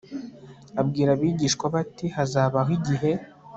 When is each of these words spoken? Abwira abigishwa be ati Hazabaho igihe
Abwira 0.81 1.09
abigishwa 1.13 1.65
be 1.73 1.77
ati 1.83 2.05
Hazabaho 2.15 2.69
igihe 2.77 3.11